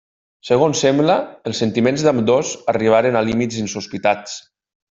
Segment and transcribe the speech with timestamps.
[0.47, 1.17] Segons sembla,
[1.51, 4.39] els sentiments d'ambdós arribaren a límits insospitats.